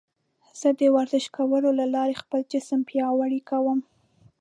[0.59, 3.79] زه د ورزش کولو له لارې خپل جسم پیاوړی کوم.